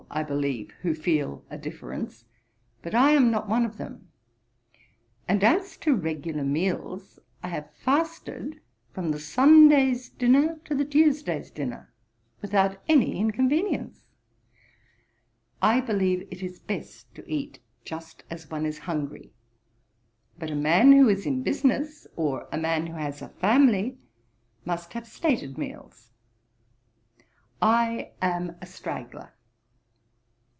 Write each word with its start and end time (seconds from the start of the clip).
I 0.13 0.23
believe, 0.23 0.71
who 0.81 0.93
feel 0.93 1.45
a 1.49 1.57
difference; 1.57 2.25
but 2.81 2.93
I 2.93 3.11
am 3.11 3.31
not 3.31 3.47
one 3.47 3.63
of 3.63 3.77
them. 3.77 4.09
And 5.25 5.41
as 5.41 5.77
to 5.77 5.95
regular 5.95 6.43
meals, 6.43 7.17
I 7.41 7.47
have 7.47 7.73
fasted 7.73 8.59
from 8.91 9.11
the 9.11 9.21
Sunday's 9.21 10.09
dinner 10.09 10.59
to 10.65 10.75
the 10.75 10.83
Tuesday's 10.83 11.49
dinner, 11.49 11.93
without 12.41 12.81
any 12.89 13.17
inconvenience. 13.21 14.01
I 15.61 15.79
believe 15.79 16.27
it 16.29 16.43
is 16.43 16.59
best 16.59 17.15
to 17.15 17.23
eat 17.25 17.59
just 17.85 18.25
as 18.29 18.51
one 18.51 18.65
is 18.65 18.79
hungry: 18.79 19.31
but 20.37 20.51
a 20.51 20.55
man 20.55 20.91
who 20.91 21.07
is 21.07 21.25
in 21.25 21.41
business, 21.41 22.05
or 22.17 22.49
a 22.51 22.57
man 22.57 22.87
who 22.87 22.95
has 22.95 23.21
a 23.21 23.29
family, 23.29 23.97
must 24.65 24.91
have 24.91 25.07
stated 25.07 25.57
meals. 25.57 26.11
I 27.61 28.11
am 28.21 28.57
a 28.59 28.65
straggler. 28.65 29.31